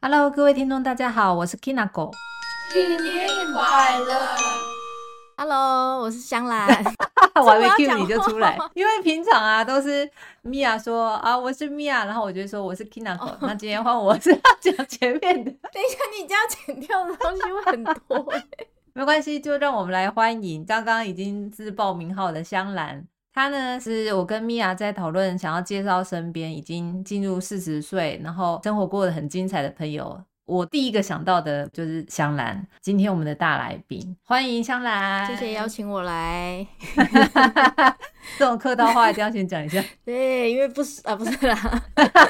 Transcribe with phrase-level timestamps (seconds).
[0.00, 2.12] Hello，各位听众，大家好，我是 Kinako。
[2.72, 4.16] 新年快乐
[5.36, 6.68] ！Hello，我是香兰。
[7.34, 10.08] 我还没 cue 你就出来， 因为平常啊都是
[10.44, 13.18] Mia 说啊我是 Mia，然后我就说我是 Kinako。
[13.18, 13.32] Oh.
[13.40, 15.50] 那今天换我是要讲前面的。
[15.72, 18.32] 等一下，你这样剪掉的东西会很多。
[18.92, 23.04] 没关系，就让我们来欢迎刚刚已经自报名号的香兰。
[23.38, 30.20] 他呢是我跟米娅在讨论，想要介绍身边已经进入四十岁，然后生活过得很精彩的朋友。
[30.48, 36.66] 我第一个想到的就是香兰，今天我们的大来宾，欢迎香兰，谢谢邀请我来。
[38.38, 41.82] 这种客套话一定要先讲一下， 对，因为不是啊，不是啦，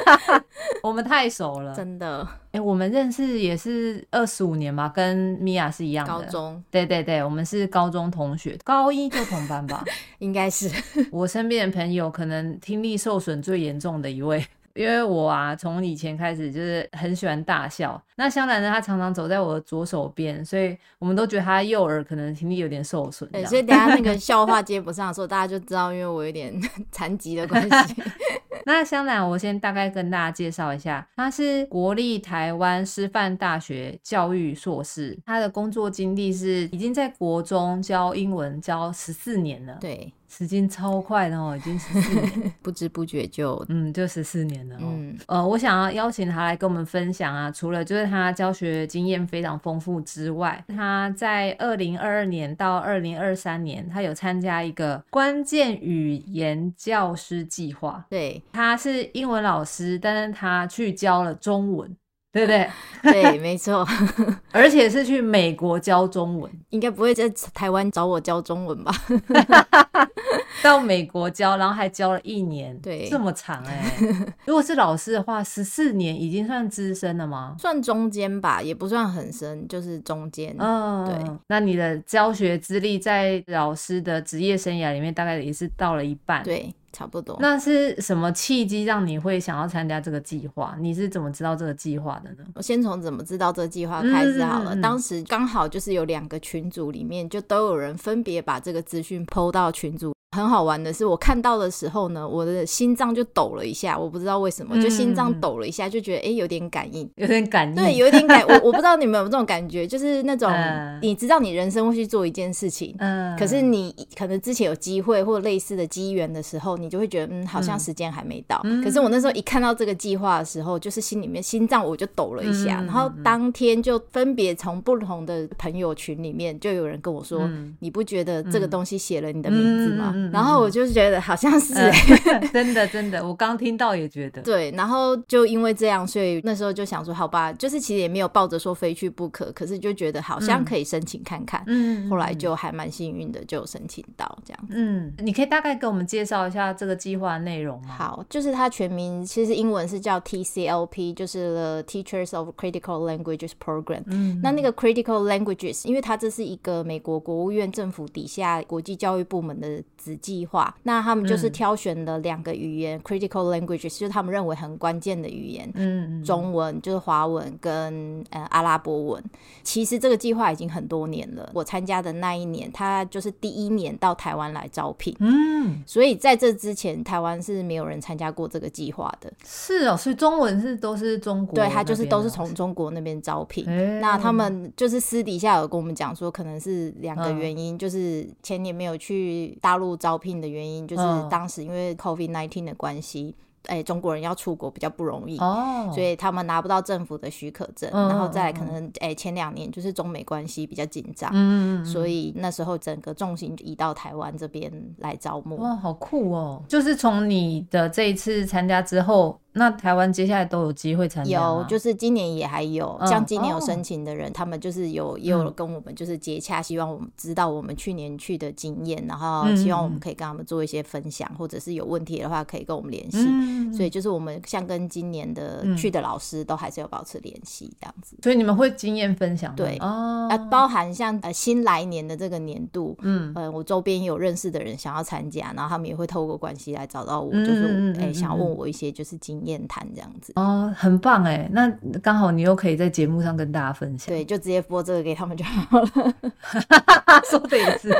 [0.82, 2.26] 我们太熟了，真的。
[2.50, 9.84] 哎、欸，我们认识也是二十五年吧，跟米娅是一样的，高中，对对对，我们是高中同学，高一就同班吧，
[10.18, 10.68] 应该是。
[11.12, 14.44] 我身边的朋友可能听力受损最严重的一位。
[14.74, 18.00] 因为我啊，从以前开始就是很喜欢大笑。
[18.16, 23.28] 那香兰呢，她常常走在我的左手边，所以我们都觉得她右耳可能听力有点受损。
[23.30, 26.52] 对，所以等下那个 笑话接不上的时候，大家就知道，因为我有点
[26.92, 27.94] 残疾的关系。
[28.66, 39.78] 那香兰，我先大概跟大家介绍一下，她是国立台湾师范大学教育硕士，她的工作经历是已经在国中教英文教十四年了。
[39.80, 40.12] 对。
[40.28, 44.80] 时间超快的哦， 已经十四年，不知不觉就嗯，就十四年了哦。
[44.84, 58.04] 嗯，呃，我想要邀请他来跟我们分享啊，除了就是他教学经验非常丰富之外，他在二零二二年到二零二三年，他有参加一个关键语言教师计划。
[58.10, 61.96] 对，他是英文老师，但是他去教了中文。
[62.32, 62.68] 对不对？
[63.02, 63.86] 对，没错，
[64.52, 68.92] 而且是去美国教中文，应该不会在台湾找我教中文吧？
[70.62, 74.34] 到美国教，然后还教了一年，对，这么长哎、欸。
[74.44, 77.54] 如果是老师的话，十四年已经算资深了吗？
[77.60, 80.54] 算中间吧，也不算很深，就是中间。
[80.58, 81.36] 嗯，对。
[81.46, 86.42] 那你的教学资历在老师的职业生涯里面，大概也是到了一半。
[86.42, 86.74] 对。
[86.92, 90.76] 差不多，那是什么契机让你会想要参加这个计划？
[90.80, 92.44] 你是怎么知道这个计划的呢？
[92.54, 94.74] 我先从怎么知道这个计划开始好了。
[94.74, 100.12] 嗯、当时刚好就是有两个群组里面，就都有人分别把这个资讯 PO 到群组。
[100.38, 108.42] 很好玩的是，我看到的时候呢，我的心脏就抖了一下，我不知道为什么，就心脏抖了一下，就觉得哎、欸，有点感应，有点感应，对，有点感。
[108.46, 112.96] 我我不知道你们有没有这种感觉，就是那种、呃、你知道你人生会去做一件事情，
[113.36, 118.60] 可是你可能之前有机会或类似的机缘的时候，你就会觉得嗯，好像时间还没到。
[118.62, 130.14] 嗯、可是我那时候一看到这个计划的时候，就是心里面心脏我就抖了一下，嗯、然后当天就分别从不同的朋友群里面就有人跟我说，嗯、你不觉得这个东西写了你的名字吗？
[130.28, 130.98] 嗯、然后我就是。
[130.98, 131.74] 觉得好像是、
[132.52, 134.42] 真的真的，我刚听到也觉得。
[134.42, 147.94] 对，然后就因为这样，所以那时候就想说，好吧，就是其实也没有抱着说非去不可，可是就觉得好像可以申请看看，嗯，后来就还蛮幸运的，就申请到这样，嗯，你可以大概给我们介绍一下这个计划内容吗？
[147.96, 160.74] 好，就是它全名其实英文是叫 TCLP，就是 The Teachers of Critical Languages Program，嗯，那那个 Critical Languages，因为它这是一个美国国务院政府底下国际教育部门的子计划。
[160.84, 169.24] 那他们就是挑选了两个语言、嗯、critical languages，就是他们认为很关键的语言，嗯，中文就是华文跟呃阿拉伯文。
[169.62, 179.30] 其实这个计划已经很多年了，我参加的那一年，他就是第一年到台湾来招聘，嗯，所以在这之前，台湾是没有人参加过这个计划的。
[179.44, 183.64] 是哦，所以中文是都是中国，对，他就是都是从中国那边招聘。
[183.66, 190.88] 欸、那他们就是私底下有跟我们讲说，可能是两个原因，嗯、就是前年没有去大陆招聘的原因。
[190.88, 193.34] 就是当时因为 COVID-19 的关系。
[193.66, 195.92] 哎、欸，中国人要出国比较不容易，oh.
[195.92, 205.56] 所以他们拿不到政府的许可证，嗯、然后再可能哎、欸、前两年就是中美关系比较紧张，嗯，所以那时候整个重心移到台湾这边来招募。
[205.56, 206.62] 哇，好酷哦！
[206.66, 209.38] 就是从你的这一次参加之后。
[209.58, 211.30] 那台湾接下来都有机会参加？
[211.30, 223.18] 有，就是今年也还有，嗯、像今年有申请的人，哦、他们就是有也有跟我们就是接洽，希望我们知道我们去年去的经验，然后希望我们可以跟他们做一些分享，嗯、或者是有问题的话可以跟我们联系。
[223.20, 228.16] 嗯、所以就是我们像跟今年的去的老师都还是有保持联系这样子。
[228.22, 229.52] 所以你们会经验分享？
[229.56, 239.47] 对啊，包含像呃新来年的这个年度，嗯呃我周边有认识的人想要参加，然后他们也会透过关系来找到我，就是哎、欸、想要问我一些就是经验。
[239.48, 240.32] 验谈这样子。
[240.36, 241.68] 哦，很棒哎，那
[242.02, 244.08] 刚好你又可以在节目上跟大家分享。
[244.08, 245.88] 对，就直接播这个给他们就好了。
[247.28, 247.90] 说的也是，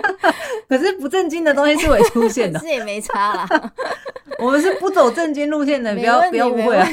[0.68, 3.72] 可是不正经的东西是会出现的， 是也没差啦。
[4.38, 6.88] 我们是不走正经路线的，不要不要误会啊！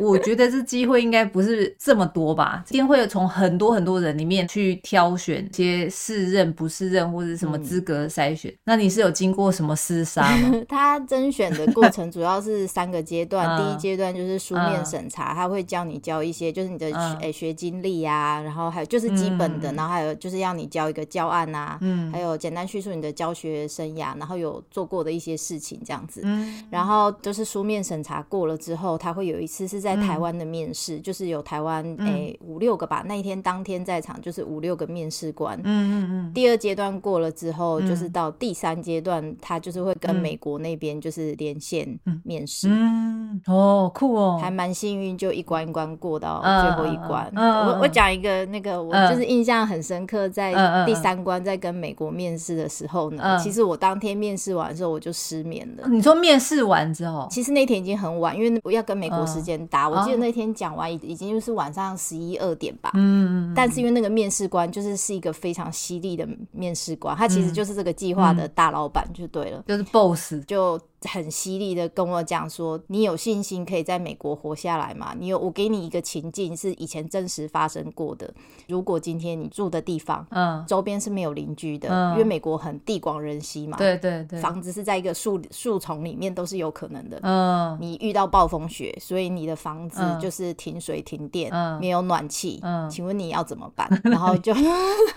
[0.00, 2.62] 我觉得这机会应该不是这么多吧？
[2.66, 8.50] 今天会从很多很多人里面去挑选一些适任不适任或者什么资格筛选。
[8.50, 10.52] 嗯、那你是有经过什么厮杀吗？
[10.68, 17.18] 他甄选的过程主要是三个阶段，嗯、第一阶段就是书面审查，嗯、他会教你交一些就是你的学、嗯。
[17.18, 36.32] 欸、学经历啊，然后还有就是基本的，嗯、然后还有就是要你交一个教案啊，嗯，还有简单叙述你的教学生涯，然后有做过的一些事情这样子，嗯，然后就是书面审查过了之后，他会有一次是在台湾的面试，嗯、就是有台湾诶、欸、五六个吧，那一天当天在场就是五六个面试官，嗯嗯嗯。
[36.34, 47.30] 第二阶段过了之后，嗯、就是到第三阶段，他就是会跟美国那边就是连线面试，嗯，哦，酷哦，还蛮幸运，就一关一关过到最后一关。
[47.34, 50.52] 我我讲一个那个，我就是印象很深刻，在
[50.84, 55.88] 第三关在跟美国面试的时候呢，嗯、其实我当天面试完之后我就失眠了。
[55.88, 59.88] 你说面试完之后，其实那天已经很晚，因为我要跟美国时间搭。
[59.88, 62.90] 我记得那天讲完已已经就是晚上十一二点吧。
[62.94, 70.80] 嗯，但是因为那个面试官就是是一个非常犀利的面试官，他其实就是这个计划的大老板就对了，就是 boss 就。
[71.08, 75.14] 很犀利的跟我讲说，你有信心可以在美国活下来吗？
[75.18, 78.32] 你有，我给你一个情境是以前真实发生过的。
[78.68, 93.88] 如果今天你住的地方，嗯，周边是没有邻居的，嗯，因为美国很地广人稀嘛，对对对，房子是在一个树树丛里面都是有可能的，嗯，你遇到暴风雪，所以你的房子就是停水停电，嗯，没有暖气，嗯，请问你要怎么办？
[94.04, 94.54] 然后就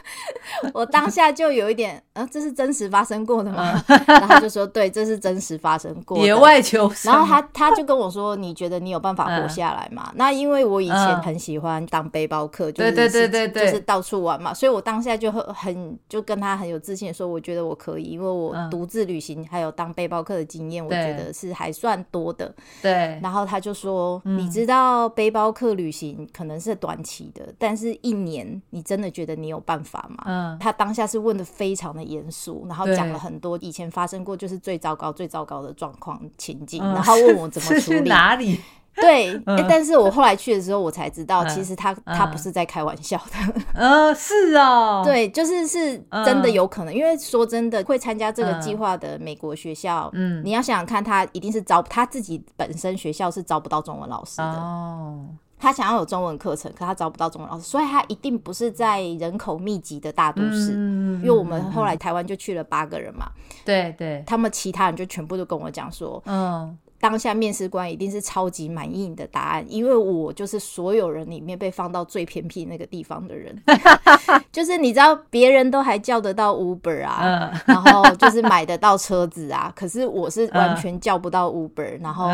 [0.74, 3.82] 我当下就有一点，啊，这是真实发生过的吗？
[4.08, 5.96] 然后就说，对，这是真实发生。
[6.16, 23.20] 野外求生，然后他他就跟我说：“你觉得你有办法活下来吗？”那因为我以前很喜欢当背包客，就是对对对对，就是到处玩嘛，所以我当下就很很就跟他很有自信说：“我觉得我可以，因为我独自旅行还有当背包客的经验，我觉得是还算多的。”对。
[23.22, 30.58] 然后他就说：“你知道背包客旅行可能是短期的，但是一年你真的觉得你有办法吗？”嗯。
[30.60, 35.67] 他当下是问的非常的严肃，然后讲了很多以前发生过就是最糟糕最糟糕的。
[35.68, 38.10] 的状况情境，然后问我怎么处理？
[38.10, 38.60] 哪里？
[39.00, 43.62] 对，欸，但是我后来去的时候，我才知道，其实他他不是在开玩笑的。
[43.76, 55.28] 呃， 是哦，对，就是是真的有可能，因为说真的，会参加这个计划的美国学校，嗯，你要想想看，他一定是招他自己本身学校是招不到中文老师的哦。
[55.60, 60.74] 他想要有中文课程，可他找不到中文老师，所以他一定不是在人口密集的大都市。
[60.76, 63.28] 嗯、因为我们后来台湾就去了八个人嘛，
[63.66, 66.78] 对对，他们其他人就全部都跟我讲说，嗯。
[67.00, 73.56] 当下面试官一定是超级满意你的答案，因为我就是所有人里面被放到最偏僻那个地方的人，
[74.52, 82.28] 就是你知道别人都还叫得到 Uber 啊，嗯、然后就是买得到车子啊，可是我是完全叫不到 Uber，、嗯、然后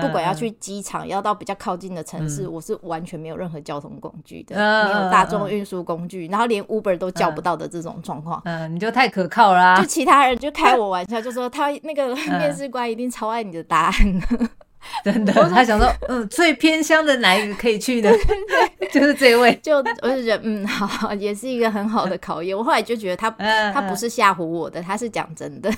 [0.00, 14.07] 不管要去机场，要到比较靠近的城市，嗯、我是完全没有任何交通工具的，嗯、没有大众运输工具，然后连 Uber 都叫不到的这种状况，嗯，你就太可靠啦、啊，就其他人就开我玩笑，就说他那个面试官一定超爱你的答案。
[14.08, 14.48] 嗯呵
[15.04, 18.10] 真的，他想说，嗯，最偏乡的哪一个可以去的？
[18.92, 22.56] 就是这位，就我就觉得，嗯， 好，也是一个很好的考验。
[22.56, 23.30] 我后来就觉得他，
[23.72, 25.70] 他不是吓唬我的，他是讲真的。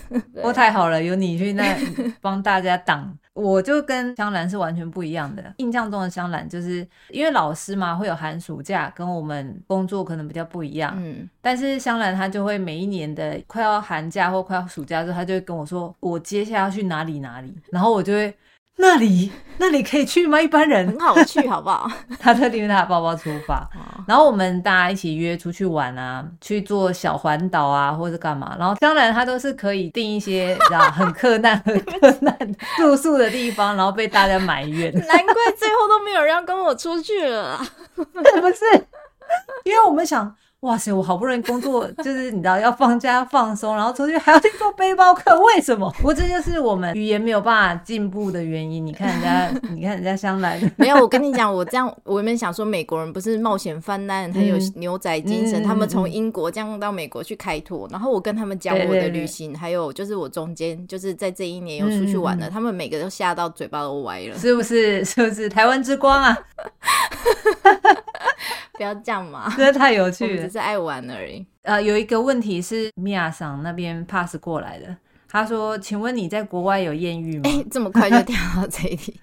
[0.43, 1.77] 哦，太好了，有你去那
[2.21, 3.17] 帮大家挡。
[3.33, 5.43] 我就跟香兰是完全不一样的。
[5.59, 10.93] 印象中的香兰，就是因为老师嘛，会有寒暑假，跟我们工作可能比较不一样。
[10.97, 18.33] 嗯，但是香兰她就会每一年的快要寒假或快要暑假的时候，她就会跟我说，我接下来要去哪里哪里，然后我就会。
[18.81, 20.41] 那里那里可以去吗？
[20.41, 21.91] 一般人很好去，好不好？
[22.19, 23.69] 他特地用他的包包出发，
[24.09, 28.57] 然后我们大家一起约出去玩啊，去做小环岛啊，或者干嘛。
[28.59, 30.57] 然后当然他都是可以订一些
[30.95, 32.37] 很克难、很克难
[32.79, 34.91] 住宿的地方，然后被大家埋怨。
[34.93, 37.61] 难怪最后都没有人要跟我出去了，
[37.97, 38.65] 是不是？
[39.65, 40.35] 因为我们想。
[40.61, 40.93] 哇塞！
[40.93, 45.91] 我好不容易工作， 就是你知道要放假放松，然后出去还要去做背包客，为什么？
[45.97, 48.85] 不过这就是我们语言没有办法进步的原因。
[48.85, 50.97] 你看人家，你看人家香兰，没有。
[51.01, 65.03] 我跟你讲，我这样，我原本想说美国人不是冒险犯难，很有牛仔精神，嗯、他们从英国这样到美国去开拓，然后我跟他们讲我的旅行，还有就是我中间就是在这一年又出去玩了，嗯、他们每个都吓到嘴巴都歪了，是不是？
[65.07, 65.49] 是不是？
[65.49, 66.37] 台湾之光啊！
[68.81, 71.45] 不要这样嘛， 真的太有趣了，只是爱玩而已。
[71.61, 74.97] 呃，有一个问题是米亚桑那边 pass 过来的，
[75.29, 79.21] 他说：“请问你在国外有艳遇吗？”哎，这么快就跳到这一题？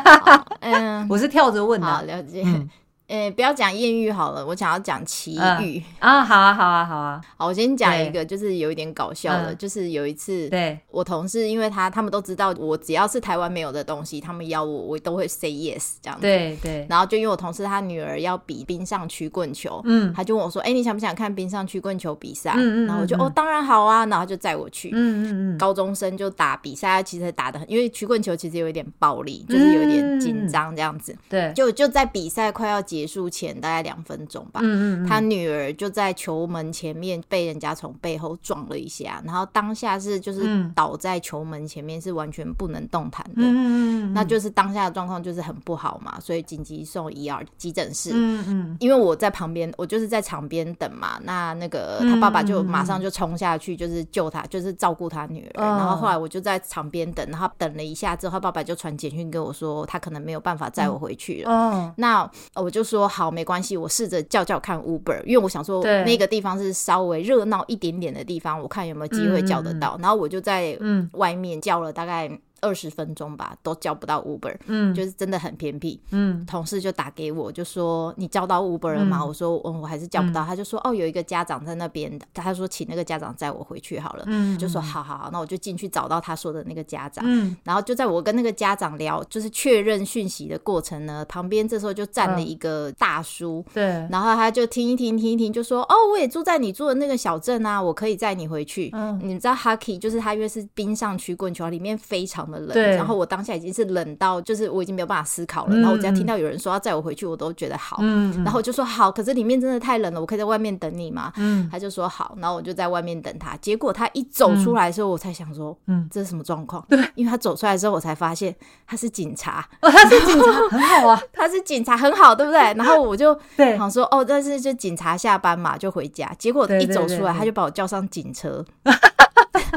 [0.60, 1.86] 嗯，我是跳着问的。
[1.86, 2.42] 好，了解。
[2.46, 2.66] 嗯
[3.08, 6.24] 诶，不要讲艳遇好了，我想要讲奇遇啊！
[6.24, 7.20] 好啊，好啊，好啊！
[7.36, 16.22] 好，我先讲一个，就是有一点搞笑的，就是有一次，对我同事，因为他他们都知道我只要是台湾没有的东西，他们邀我，我都会 say yes 这样子。
[16.22, 16.86] 对对。
[16.88, 22.86] 然后就因为我同事他女儿要比冰上曲棍球，嗯，他就问我说：“哎，你想不想看冰上曲棍球比赛？”嗯嗯。
[22.86, 24.88] 然后我就哦，当然好啊，然后就载我去。
[24.94, 25.58] 嗯嗯嗯。
[25.58, 31.14] 高中生就打比赛，其实打的很，因为曲棍球其实有一点暴力，就是有一点紧张这样子。
[31.28, 31.52] 对。
[31.54, 33.84] 就就在比赛快要结束前，大概。
[33.84, 63.76] 两分钟吧，嗯嗯，他女儿就在球门前面被人家从背后撞了一下，然后当下是就是倒在球门前面，是完全不能动弹的，嗯嗯，那就是当下的状况就是很不好嘛，所以紧急送 ER 急诊室，嗯嗯，因为我在旁边，我就是在场边等嘛，那那个他爸爸就马上就冲下去，就是救他，就是照顾他女儿，然后后来我就在场边等，然后等了一下之后，他爸爸就传简讯给我说，他可能没有办法载我回去了，哦，那我就说好，没关系。
[63.76, 69.98] 我试着叫叫看 Uber，因为我想说那个地方是稍微热闹一点点的地方，我看有没有机会叫得到。
[70.00, 70.78] 然后我就在
[71.12, 72.30] 外面叫了大概。
[72.64, 79.18] 二十分钟吧，都叫不到 Uber，嗯，就是真的很偏僻，嗯，同事就打给我，就说你叫到 Uber 了吗？
[79.20, 80.42] 嗯、我说，嗯，我还是叫不到。
[80.42, 102.44] 嗯、他就说，哦，有一个家长在那边，他说请那个家长载我回去好了，嗯，就说好好好，那我就进去找到他说的那个家长，嗯，然后就在我跟那个家长聊，就是确认讯息的过程呢，旁边这时候就站了一个大叔，嗯、对，然后他就听一听，听一听，就说，哦，我也住在你住的那个小镇啊，我可以载你回去，嗯，你知道 Hockey 就是他因为是冰上曲棍球，里面非常。
[102.58, 105.76] 冷，然后我当下已经是冷到，就是我已经没有办法思考了。
[105.76, 107.98] 嗯、然后我只要听到有人说要载我回去，我都觉得好。
[108.00, 111.32] 嗯、然后我就说好，可是里面真的太冷了，我可以在外面等你吗？
[111.36, 113.56] 嗯、他就说好，然后我就在外面等他。
[113.58, 116.84] 结果他一走出来的时候，我才想说，嗯，这是什么状况？
[116.88, 118.54] 对，因为他走出来之后，我才发现
[118.86, 119.66] 他是警察。
[119.80, 122.60] 哦，他是警察，很好啊， 他是警察，很好，对不对？
[122.74, 126.30] 然后我就 对想说，哦，但是就警察下班嘛，就回家。
[126.38, 128.64] 结果一走出来，他就把我叫上警车。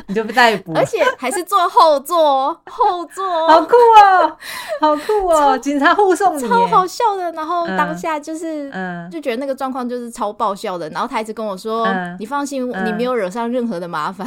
[0.07, 4.37] 你就被逮捕，而且还是坐后座，后座，好酷哦，
[4.79, 7.31] 好酷哦，警察护送你，超好笑的。
[7.31, 10.89] 然后当下就是，嗯，就觉得那个状况就是超爆笑的。
[10.89, 11.87] 然后他一直跟我说
[12.19, 14.25] ：“你放心，你没有惹上任何的麻烦。”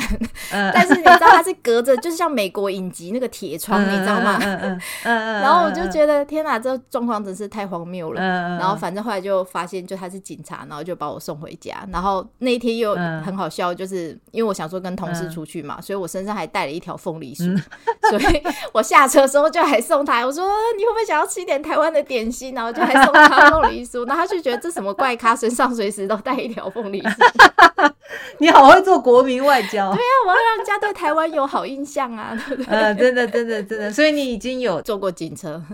[0.51, 4.39] 但是你知道他是隔着，就是像美国影集那个铁窗，你知道吗？
[4.43, 5.41] 嗯嗯。
[5.41, 8.21] 然后我就觉得天哪，这状况真是太荒谬了。
[8.21, 11.87] 然后反正后来就发现，就他是警察，然后就把我送回家。
[11.93, 17.57] 然后那一天又很好笑，就是因为我想说跟同事出去嘛，所以我身上还带了一条凤梨酥，
[18.11, 20.25] 所以我下车的时候就还送他。
[20.25, 20.45] 我说
[20.77, 22.55] 你会不会想要吃一点台湾的点心？
[22.55, 27.91] 然后就还送他凤梨酥，然后他就觉得这什么怪咖，身上随时都带一条凤梨酥。
[28.39, 32.75] 你好会做国民外交，对啊，我要让人家对台湾有好印象啊，对不对？
[32.75, 33.93] 嗯，真的，真的，真的。
[33.93, 35.63] 所以你已经有坐过警车。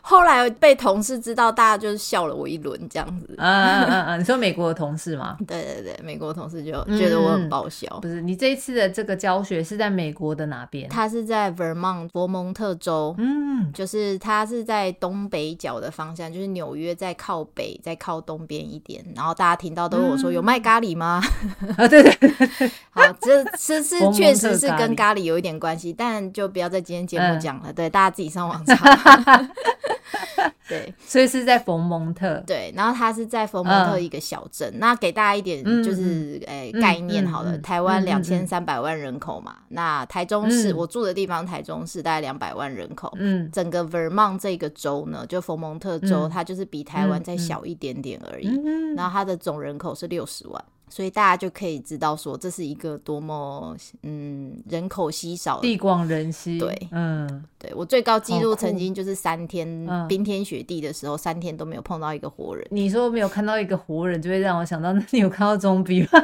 [0.00, 3.34] 后来被同事知道，大家就是笑了我一轮，这样子。
[3.38, 5.36] 嗯嗯嗯嗯，你说美国的同事吗？
[5.46, 7.88] 对对对，美国同事就觉得我很爆笑。
[8.02, 10.88] 不是，你这一次的这个教学是在美国的哪边？
[10.88, 19.00] 它是在 Vermont 佛蒙特州，嗯，就是它是在东北角的方向，就是纽约在靠北，在靠东边一点。
[19.14, 21.22] 然后大家听到都问我说：“有卖咖喱吗？”
[21.78, 27.72] 啊，对对对， 好，这这是确实是跟咖喱有一点关系，但就不要在今天节目讲了。
[27.72, 28.74] 对，大家自己上网查。
[30.68, 32.42] 对， 所以是在佛蒙特。
[32.46, 34.70] 对，然后他是在佛蒙特一个小镇。
[34.74, 43.12] 嗯、那给大家一点就是诶、嗯欸、概念好了，台湾两千三百万人口嘛，嗯、那台中市、嗯、我住的地方台中市大概两百万人口。
[43.18, 48.48] 嗯，整个 Vermont 这个州呢，就佛蒙特州，嗯、它就是比台湾再小一点点而已。
[48.48, 50.64] 嗯、然后它的总人口是六十万。
[50.92, 56.58] 所以大家就可以知道说，这是一个多么嗯人口稀少、地广人稀。
[56.58, 59.66] 对，嗯，对我最高纪录曾经就是三天
[60.06, 62.62] 冰天雪地的时候，三天都没有碰到一个活人。
[62.70, 66.08] 你说没有看到一个活人，就会让我想到，那你有看到中比吗？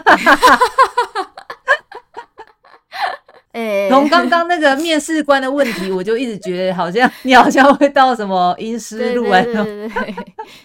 [3.89, 9.41] 从刚刚那个面试官的问题，我就一直觉得好像你好像会到什么阴湿路啊？
[9.43, 10.15] 对对对，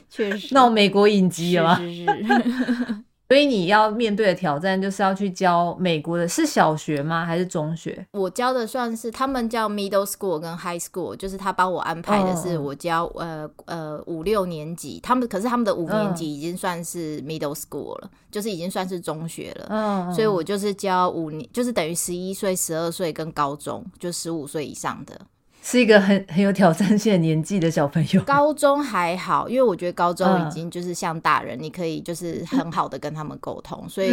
[0.09, 1.77] 确实， 那种美国影集了吗？
[1.79, 3.03] 是是是。
[3.33, 7.25] 所以你要面对的挑战就是要去教美国的，是小学吗？
[7.25, 8.05] 还是中学？
[8.11, 13.23] 我教的算是他们叫 middle school 跟 high school，就是他帮我安排的是我教、oh.
[13.23, 18.11] 呃呃五六年级，他们可是他们的五年级已经算是 middle school 了，oh.
[18.29, 19.65] 就是已经算是中学了。
[19.71, 20.13] 嗯，oh.
[20.13, 25.19] 所以我就是教五年，就是等于十一岁、十二岁跟高中，就十五岁以上的。
[25.63, 28.21] 是一个很很有挑战性的年纪的小朋友。
[28.27, 34.09] 高中还好，因为我觉得高中已经就是像大人，嗯、你可以就是很好的跟他们沟通，所以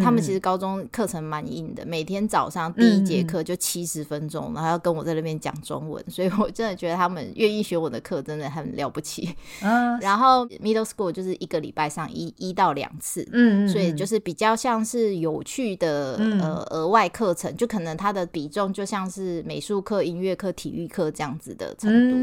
[0.00, 9.34] 他们其实高中课程蛮硬的，每天早上第一节课就七十分钟，然后要跟我在那边讲中文，所以我真的觉得他们愿意学我的课真的很了不起。
[9.60, 22.16] 嗯， 然后 middle school 就是一个礼拜上一一到两次，嗯，所以就是比较像是有趣的呃额外课程，就可能它的比重就像是美术课、音乐课、体育课这样子的程度，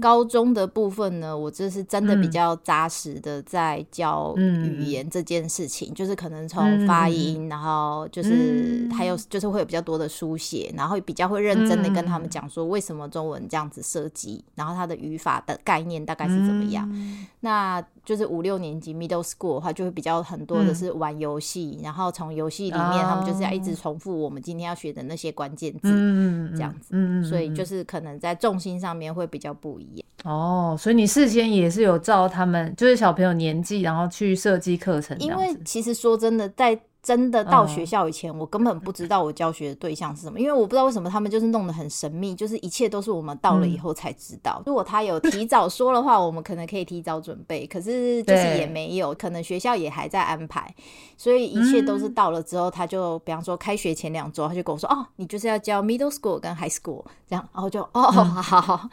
[0.00, 17.84] 高中的部分呢，我这是真的比较扎实的在教语言这件事情，嗯、就是可能从发音，嗯、然后就是还有就是会有比较多的书写，然后比较会认真的跟他们讲说为什么中文这样子设计，然后它的语法的概念大概是怎么样，嗯、那。
[18.04, 30.04] 就是五六年级 middle school 的话，就会比较很多的是玩游戏，嗯、然后从游戏里面，他们就是要一直重复我们今天要学的那些关键字，嗯、这样子，嗯、所以就是可能在重心上面会比较不一样。
[30.24, 35.16] 哦，所以你事先也是有照他们就是小朋友年纪，然后去设计课程。
[35.18, 38.40] 因为其实说真的，在真的到学校以前，oh.
[38.40, 44.56] 我根本不知道我教学的对象是什么，因为我不知道为什么他们就是弄得很神秘，就是一切都是我们到了以后才知道。
[44.60, 50.74] 嗯、如果他有提早说的话，我们可能可以提早准备，可是就是也没有，可能学校也还在安排，
[51.18, 58.88] 所以一切都是到了之后，他就比方说开学前两周，他就跟我说：“哦，你就是要教 middle school 跟 high school 这样。”然后就哦，好好好。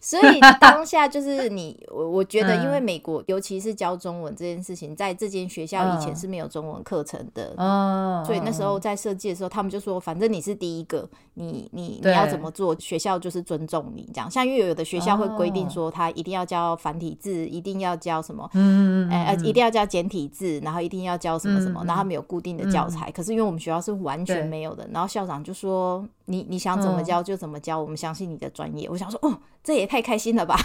[0.00, 7.55] 所以当下就是你，我我觉得，因为美国尤其是教中文这件事情，在这间学校以前是没有中文课程的。
[7.56, 14.30] 哦，oh, 所以那时候在设计的时候，他们就说，反正你是第一个，你你你要怎么做，学校就是尊重你这样。
[14.30, 23.10] 像因为有的学校会规定说，他一定要教繁体字，一定要教什么，嗯呃，一定要教简体字，然后一定要教什么什么，然后他们有固定的教材。
[23.10, 28.88] 可是因为我们学校是完全没有的，然后校长就说，你你想怎么教就怎么教，我们相信你的专业。
[28.90, 30.58] 我想说，哦，这也太开心了吧，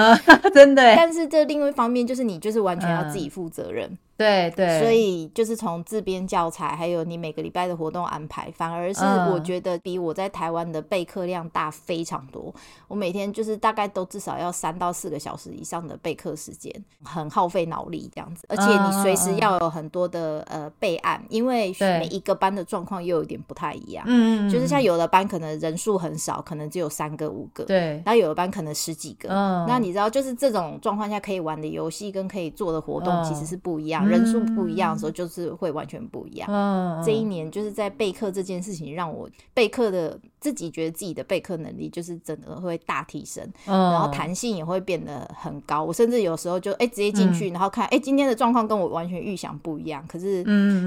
[0.52, 0.94] 真的。
[0.96, 3.88] 但是这另外一方面就是你就是完全要自己负责任。
[3.88, 9.02] 对对，对，所以就是从自编教材，还有你每个礼拜的活动安排，反而是
[9.32, 12.54] 我觉得比我在台湾的备课量大非常多。
[12.86, 18.46] 我每天就是大概都至少要三到四个小时以上的备课时间，很耗费脑力这样子。
[18.48, 24.04] 而且你随时要有很多的呃备案，因为每一个班的状况又有点不太一样。
[24.06, 27.64] 嗯，就是像有的班可能人数很少，可能只有三个五个。
[27.64, 29.28] 对，然后有的班可能十几个。
[29.28, 34.03] 嗯，那你知道，就是这种状况下可以玩的游戏跟可以做的活动其实是不一样。
[34.06, 36.48] 人数不一样的时候，就是会完全不一样。
[36.50, 45.82] 嗯，这一年就是在备课这件事情，让我备课的自己觉得自己的备课能力就是整个会大提升，然后弹性也会变得很高。
[45.82, 50.44] 我甚至有时候就哎直接进去，然后看哎今天的状况跟我完全预想不一样，可是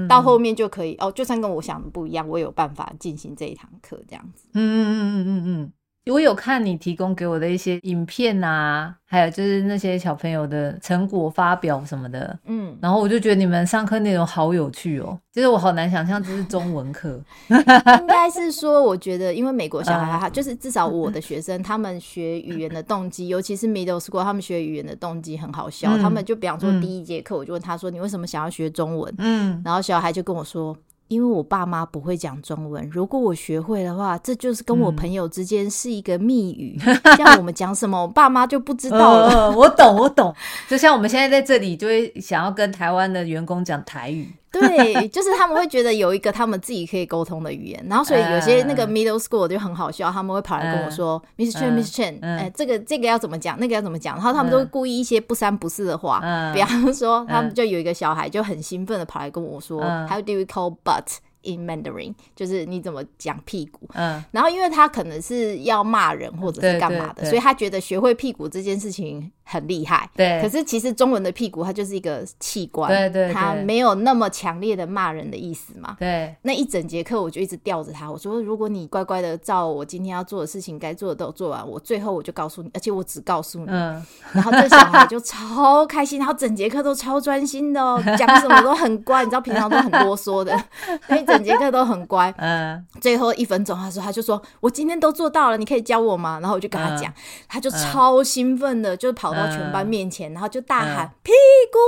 [0.08, 4.46] 到后面就可以哦，就算跟我想的不一样，我有办法进行这一堂课这样子。
[4.54, 5.72] 嗯嗯嗯嗯嗯嗯。
[6.10, 29.14] 我有看你提供给我的一些影片啊，还有就是那些小朋友的成果发表什么的，嗯，然后我就觉得你们上课内容好有趣哦，就是我好难想象这是中文课， 应该是说，我觉得因为美国小孩哈，就是至少我的学生他们学语言的动机，尤其是 middle school，他们学语言的动机很好笑，他们就比方说第一节课，我就问他说，你为什么想要学中文？
[29.18, 30.76] 嗯，然后小孩就跟我说。
[31.08, 36.78] 因为我爸妈不会讲中文，如果我学会的话，这就是跟我朋友之间是一个密语。
[36.86, 39.28] 嗯、 像我们讲什么，我爸妈就不知道了。
[39.28, 40.34] 呃、我懂，我懂。
[40.68, 44.32] 就像我们现在在这里，就会想要跟台湾的员工讲台语。
[44.50, 56.20] 对，就是他们会觉得有一个他们自己可以沟通的语言，然后所以有些那个 middle school 就很好笑，他们会跑来跟我说，Miss Chen，Miss Chen，哎，这个这个要怎么讲，那个要怎么讲，然后他们都会故意一些不三不四的话，
[56.54, 60.74] 比方说，他们就有一个小孩就很兴奋的跑来跟我说，How do you call
[61.42, 70.40] butt？In Mandarin，就是你怎么讲屁股，嗯，然后因为他可能是要骂人或者是干嘛的，所以他觉得学会屁股这件事情很厉害，对。
[70.42, 76.34] 可是其实中文的屁股它就是一个器官，对对，它没有那么强烈的骂人的意思嘛，对。
[76.42, 84.04] 那一整节课我就一直吊着他，我说如果你乖乖的照我今天要做的事情该做的都做完，我最后我就告诉你，而且我只告诉你，嗯。
[84.32, 90.52] 然后这小孩就超开心，然后整节课都超专心的哦，讲什么都很乖，你知道平常都很啰嗦的，
[91.28, 91.44] 整。
[91.44, 96.38] 节课都很乖， 嗯，最后一分钟，他说，他就说，我今天都做到了，你可以教我吗？
[96.40, 97.12] 然后我就跟他讲，
[97.48, 101.32] 他就超兴奋的，就跑到全班面前，然后就大喊屁
[101.72, 101.78] 股，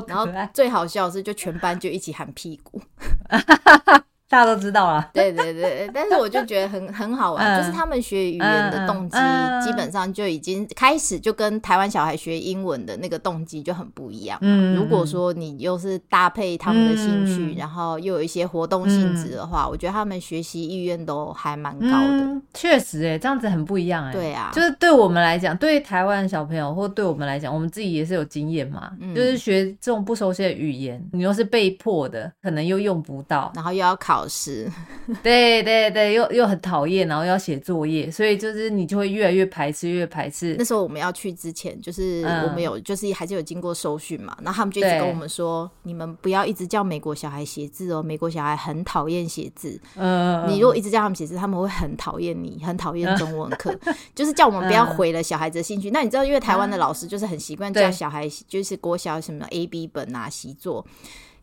[0.06, 2.82] 然后最好笑的是，就全班就一起喊屁股。
[4.28, 9.16] 大家都知道了，对对对，但是我就觉得很很好玩，就是他们学语言的动机，
[9.64, 14.36] 基本上就已经开始就跟台湾小孩学英文的那个动机就很不一样。
[14.42, 22.08] 嗯，如果说你又是搭配他们的兴趣，嗯、然后又有一些活动性质的话，嗯、我觉得他们学习意愿都还蛮高的。
[22.08, 24.12] 嗯、确实，哎，这样子很不一样，哎。
[24.12, 28.90] 对啊，就是对我们来讲，对台湾小朋友或对我们来讲，我们自己也是有经验嘛。
[29.00, 34.70] 嗯、就是学这种不熟悉的语言，你又是被迫的，可能又用不到，然后又要考试。
[35.22, 40.54] 对对对，又又很讨厌，然后要写作业，所以就是你就会越来越排斥，越排斥。
[40.56, 49.80] 那时候我们要去之前，就是我们有，就是还是有经过搜训嘛，然后他们就一直跟我们说，你们不要一直叫美国小孩写字哦，美国小孩很讨厌写字。
[49.96, 53.74] 嗯，你如果一直叫他们写字，他们会很讨厌你，很讨厌中文课，
[54.14, 55.90] 就是叫我们不要毁了小孩子的兴趣。
[55.90, 60.84] 那你知道，因为台湾的老师就是很习惯叫小孩，就是国小什么 A B 本啊习作。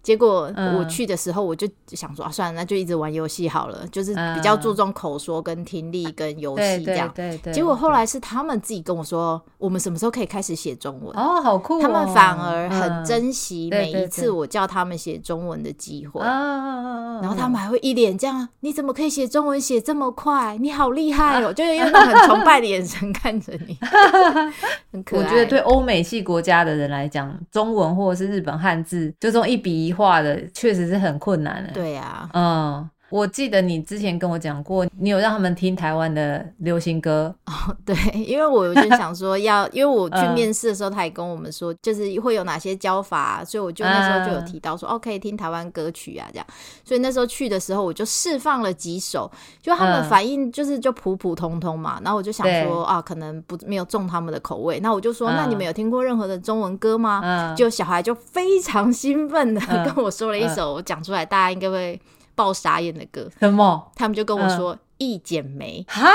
[0.04, 7.10] 结果我去的时候，我就想说啊，算了，那就一直玩游戏好了，就是比较注重口说跟听力跟游戏这样。
[7.16, 7.54] 对对。
[7.54, 11.18] 结果后来是他们自己跟我说，我们什么时候可以开始写中文？
[11.18, 11.82] 哦，好酷！
[11.82, 16.20] 他们反而很珍惜每一次我叫他们写中文的机会。
[16.22, 20.58] 然后他们还会一脸这样，你怎么可以写中文写这么快？
[20.58, 21.54] 你好厉害哦！
[21.56, 23.78] 就是用那种很崇拜的眼神看着你。
[24.92, 25.24] 很可爱。
[25.24, 29.93] 我觉得对欧美系国家的人来讲，中文或者是日本汉字，就这种一笔一。
[29.94, 31.72] 画的确实是很困难的。
[31.74, 32.90] 对呀，嗯。
[33.14, 37.54] 我记得你之前跟我讲过，你有让他们听台湾的流行歌哦。
[37.86, 37.96] 对，
[38.26, 46.48] 因为我就想说 要，因为我去面试的时候，他也跟我们说，就是会有哪些教法，所以我就那时候就有提到说，哦，可以听台湾歌曲啊，这样。
[46.84, 52.02] 所以那时候去的时候，我就释放了几首，就他们反应就是就普普通通嘛。
[52.04, 54.80] 然后我就想说啊，可能不没有中他们的口味。
[54.80, 57.54] 那我就说，那你们有听过任何的中文歌吗？
[57.56, 62.02] 就小孩就非常兴奋的 跟我说了一首，我讲出来大家应该会。
[62.36, 63.92] 爆傻眼的歌，什么？
[63.96, 64.78] 他们就跟我说。
[65.00, 66.08] 一剪梅哈，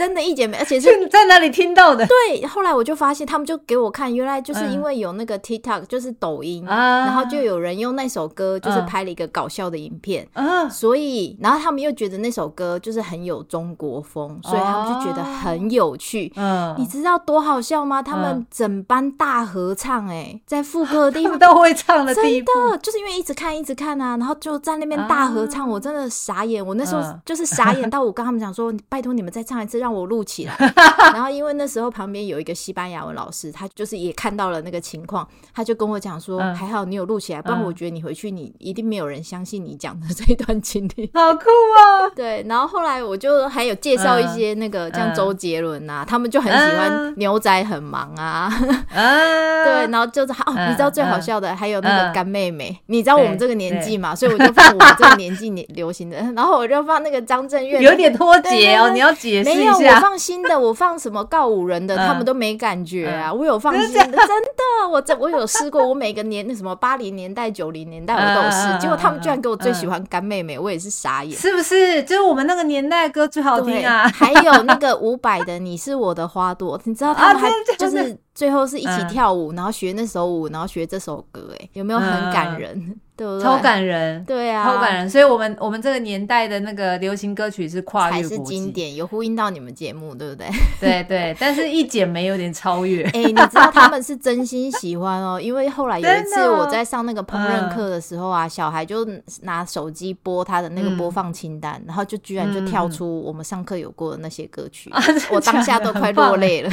[0.00, 2.06] 真的，一姐妹，而且是在哪里听到的？
[2.06, 10.26] 对，后来我就发现，他们就给我看，原来就是因为有那个 TikTok，就是抖音，然后就有人用那首歌，就是拍了一个搞笑的影片，
[10.70, 16.32] 所以，然后他们又觉得那首歌就是很有中国风，所以他们就觉得很有趣。
[16.36, 18.02] 嗯，你知道多好笑吗？
[18.02, 27.50] 他们整班大合唱，哎，在副歌的地方 都会唱的地步，真的，就是因为一直看一直看啊，然后就在那边大合唱，我真的傻眼，我那时候就是。
[27.50, 30.56] 傻眼到我跟他们讲说，拜托你们再唱一次，让我录起来。
[31.12, 41.10] 然后因为那时候旁边有一个西班牙文老师，他就是也看到了那个情况，他就跟我讲说，还好你有录起来，不然我觉得你回去你一定没有人相信你讲的这一段经历。
[41.12, 42.08] 好酷啊！
[42.14, 48.48] 对，然后后来我就还有介绍一些那个像周杰伦啊，他们就很喜欢牛仔很忙啊。
[48.94, 57.40] 对，然后就是哦，你知道最好笑的还有那个干妹妹，你知道我们这个年纪嘛，所以我就放我们这个年纪年流行的，然后我就放那个张。
[57.40, 59.60] 张震岳有点脱节哦，你要解释一下。
[59.60, 63.32] 没有，我放新的， 我放什么告五人的，他们都没感觉啊。
[63.32, 71.38] 我有放新的，真的，我这 我有试过，我每个年那什么八零年代、九零年代我都有试，结果他们居然给我最喜欢干妹妹，我也是傻眼。
[71.38, 72.02] 是不是？
[72.04, 74.08] 就是我们那个年代歌最好听啊。
[74.14, 82.98] 还有那个伍佰的《你是我的花朵》，你知道他们还就是最后是一起跳舞，然后学那首舞，然后学这首歌，哎，有没有很感人？
[83.40, 85.08] 超感人，对啊，超感人。
[85.08, 90.48] 所以，我们我们这个年代的那个流行歌曲是跨越国际，才是经典，有呼应到你们节目，对不对？
[90.80, 91.36] 对对。
[91.38, 93.04] 但是，一剪梅有点超越。
[93.12, 99.06] 哎，你知道他们是真心喜欢哦，因为后来有一次我在上那个烹饪课的时候啊，小孩就
[99.42, 104.90] 拿手机播他的那个播放清单，然后就居然就跳出我们上课有过的那些歌曲，
[105.30, 106.70] 我当下都快落泪了。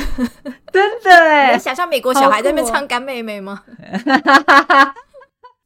[0.71, 3.63] 真的哎， 你想象美国小孩在那边唱干妹妹吗？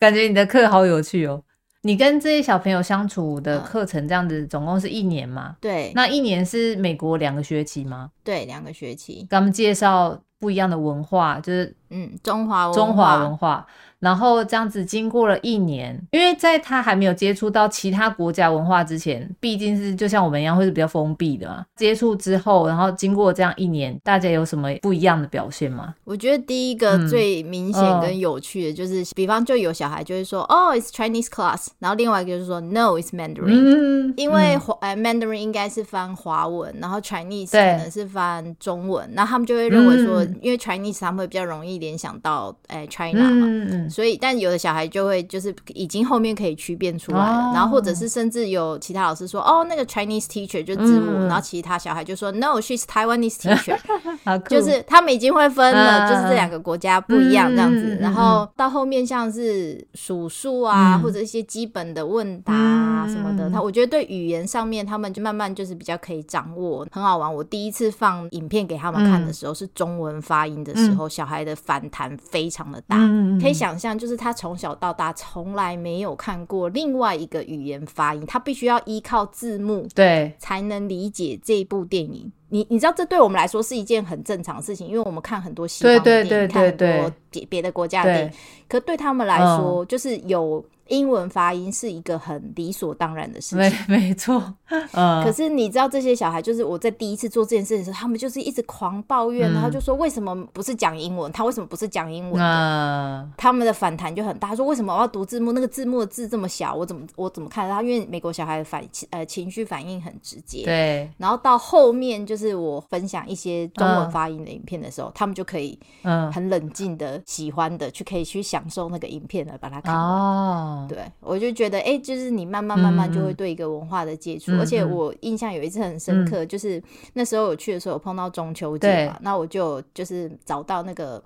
[0.02, 1.44] 感觉你的课好有趣哦！
[1.84, 5.56] 你跟这些小朋友相处的课程这样子，总共是一年吗？
[5.62, 8.10] 对，那一年是美国两个学期吗？
[8.24, 9.28] 对，两个学期。
[9.30, 13.68] 给他们介绍不一样的文化，就是嗯，中华文，中华文化。
[14.02, 21.64] 然后这样子经过了一年，因为在他还没有接触到其他国家文化之前，毕竟是就像我们一样会是比较封闭的嘛。
[21.76, 25.94] 接触之后，然后经过这样一年，大家有什么不一样的表现吗？
[26.04, 52.60] 我觉得第一个最明显跟有趣的就是，嗯、比方就有小孩就会说，哦，it's Chinese class，然后另外一个就是说，no，it's Mandarin，嗯、因为华呃 Mandarin 应该是翻华文，然后 Chinese 可能是翻中文，对然后他们就会认为说嗯、因为 Chinese 他们会比较容易联想到哎 China 嘛，嗯嗯，所以但有的小孩就会就是已经后面可以区辨出来了，哦、然后或者是甚至有其他老师说哦那个 Chinese teacher 就字幕，嗯、然后其他小孩就说 No
[52.62, 53.78] she's Taiwanese teacher，
[54.48, 67.34] 就是他们已经会分了，嗯、就是这两个国家不一样这样子，嗯、然后到后面像是数数啊、嗯、或者一些基本的问答啊什么的，他、嗯、我觉得对语言上面他们就慢慢就是比较可以掌握，很好玩。
[67.34, 82.32] 我第一次放影片给他们看的时候是中文发音的时候，嗯、小孩的反弹非常的大，嗯、可以想象，就是他从小到大从来没有看过另外一个语言发音，他必须要依靠字幕对才能理解这一部电影。
[82.50, 88.36] 你你知道，这对我们来说是一件很正常的事情，因为我们看很多西方的电影，看很多别别的国家的电影，对
[88.68, 90.64] 可对他们来说，就是有。
[90.92, 94.54] 英文发音是一个很理所当然的事情，没 没错。
[94.92, 101.32] 嗯，可是你知道这些小孩，就是我在第一次做这件事的时候，他们就是一直狂抱怨，嗯、然后就说为什么不是讲英文？
[101.32, 102.42] 他为什么不是讲英文？
[102.42, 105.54] 嗯，他们的反弹就很大，说为什么我要读字幕？
[105.54, 107.82] 那个字幕的字这么小，我怎么我怎么看他？
[107.82, 111.10] 因为美国小孩的反呃情绪反应很直接，对。
[111.18, 120.04] 然后到后面就是我分享一些中文发音的影片的时候，嗯、他们就可以嗯很冷静的、喜欢的去可以去享受那个影片了把它看完。
[120.04, 120.81] 哦。
[120.88, 126.82] 对，我就觉得，哎、欸，就是你慢慢慢慢就会对一个文化的接触，嗯、而且我印象有一次很深刻，嗯、就是
[127.14, 131.22] 那时候我去的时候，我碰到中秋节嘛，那我就就是找到那个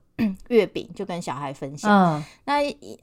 [0.47, 1.91] 月饼，就跟小孩分享。
[1.91, 2.53] 嗯、那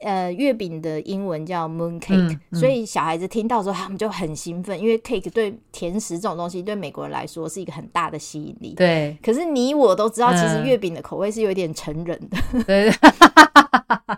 [0.01, 8.73] 呃，月饼的英文叫 moon cake，、嗯、所以小孩子听到之后，他们就很兴奋，因为 cake 对甜食这种东西对美国人来说是一个很大的吸引力。
[8.75, 12.37] 对，可是你我都知道，其实月饼的口味是有点成人的。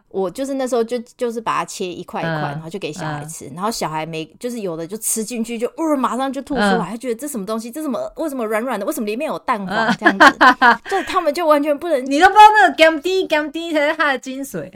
[0.10, 10.38] 我就是那时候就就是把它切一块一块，然后就给小孩吃，然后小孩没就是有的就吃进去就，哦，马上就吐出来，他觉得这什么东西，这什么为什么软软的，为什么里面有蛋黄这样子，
[10.90, 14.72] 就他们就完全不能，你都不知道那个甘甜甘甜才是他的精髓，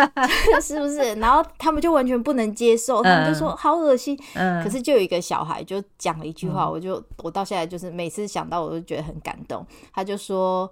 [0.60, 1.14] 是不是？
[1.14, 4.18] 然后他们就完全不能接受， 他们就说好恶心。
[4.62, 10.70] 可是就有一个小孩就讲了一句话，我就我到现在就是每次想到我都觉得很感动，他就说，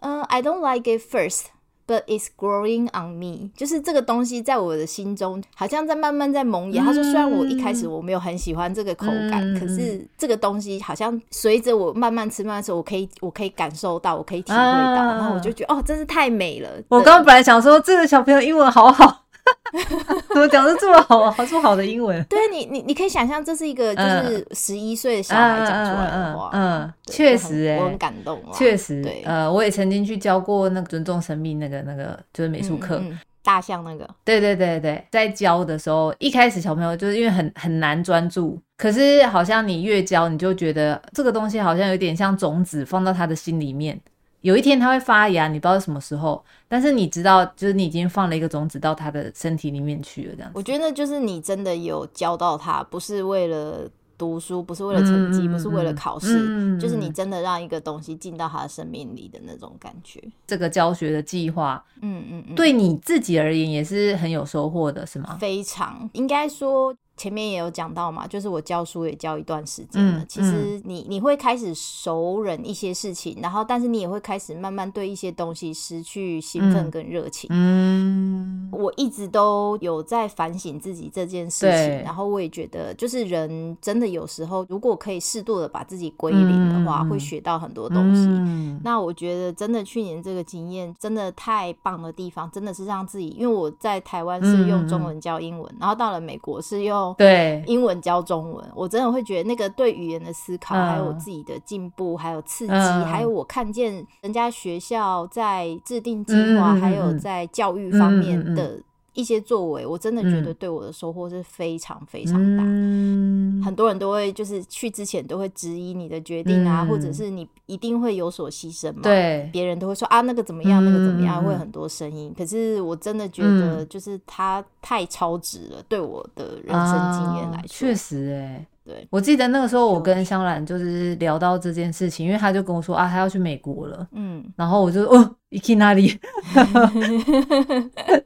[0.00, 1.46] 嗯，I don't like it first。
[1.88, 6.82] But it's growing on me，就是这个东西在我的心中好像在慢慢在萌芽。
[6.82, 16.68] 嗯、他说，虽然我一开始我没有很喜欢这个口感，嗯、可是这个东西好像随着我慢慢吃慢慢吃，我可以我可以感受到，我可以体会到，啊、然后我就觉得哦，真是太美了。
[16.88, 19.24] 我刚刚本来想说这个小朋友英文好好。
[20.32, 21.30] 怎么讲的这么好啊？
[21.30, 22.22] 好说好的英文。
[22.24, 26.50] 对你，你你可以想象，这是一个就是十一岁的小孩讲出来的话。
[26.52, 28.40] 嗯，确实，哎，我很感动。
[28.52, 33.02] 确实，对，呃，我也曾经去教过那个尊重生命那个那个就是美术课，
[33.42, 34.08] 大象那个。
[34.24, 44.00] 对对对对，在教的时候，一开始小朋友就是因为很很难专注，可是好像你越教，你就觉得这个东西好像有点像种子放到他的心里面。
[44.40, 50.52] 有一天它会发芽，你不知道什么时候，但是你知道，就是你已经放了一个种子到他的身体里面去了，这样子。
[50.56, 60.22] 我觉得就是你真的有教到他，不是为了读书，不是为了成绩，嗯、不是为了考试，嗯、就是你真的让一个东西进到他的生命里的那种感觉。
[60.46, 65.36] 这个教学的计划，嗯嗯嗯，对你自己而言也是很有收获的，是吗？
[65.40, 66.94] 非常，应该说。
[67.18, 70.20] 前面也有讲到嘛，就是我教书也教一段时间了。
[70.20, 77.50] 嗯、其实你你会开始熟稔一些事情，然后但是你也会开始慢慢对一些东西失去兴奋跟热情。
[77.52, 88.26] 嗯，我一直都有在反省自己这件事情，然后我也觉得，就是人真的有时候如果可以适度的把自己归零的话，嗯、会学到很多东西。
[88.28, 97.07] 嗯、那我觉得真的去年这个经验真的太棒的地方，真的是让自己，因为我在台湾是用中文教英文，嗯、然后到了美国是用。
[97.16, 108.78] 对，英文教中文，我真的会觉得那个对语言的思考，嗯、还有我自己的进步，还有刺激，嗯、还有我看见人家学校在制定计划，嗯、还有在教育方面的。
[109.14, 112.62] 一些作为，我真的觉得对我的收获是非常非常大。
[112.64, 119.00] 嗯、很多人都会就是去之前都会质疑你的决定啊，嗯、或者是你一定会有所牺牲嘛？
[119.02, 122.32] 对，别人都会说啊，那个怎么样，嗯、那个怎么样，会很多声音。
[122.36, 128.66] 可是我真的觉得，就是他太超值了，对我的人生经验来说，确、啊、实哎、欸。
[128.88, 134.08] 对，我记得那个时候我跟香兰就是聊到这件事情，因为他就跟我说啊，他要去美国了。
[134.12, 136.18] 嗯，然后我就哦，你去哪里？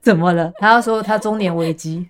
[0.01, 0.53] 怎么了？
[0.59, 2.07] 他要说他中年危机。